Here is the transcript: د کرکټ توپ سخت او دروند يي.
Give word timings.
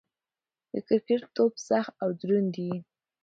د 0.71 0.73
کرکټ 0.87 1.21
توپ 1.35 1.53
سخت 1.67 1.91
او 2.03 2.09
دروند 2.19 2.53
يي. 2.65 2.75